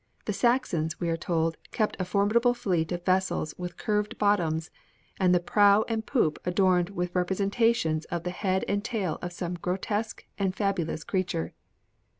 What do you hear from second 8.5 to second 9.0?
and